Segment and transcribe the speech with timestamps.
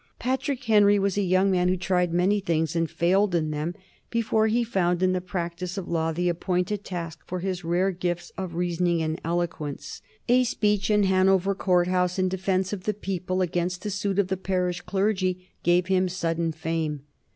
[0.17, 3.75] Patrick Henry was a young man who tried many things and failed in them
[4.09, 7.91] before he found in the practice of the law the appointed task for his rare
[7.91, 10.01] gifts of reasoning and of eloquence.
[10.27, 14.29] A speech in Hanover Court House in defence of the people against a suit of
[14.29, 17.03] the parish clergy gave him sudden fame.